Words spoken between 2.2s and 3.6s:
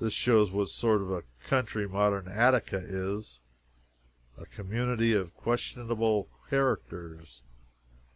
Attica is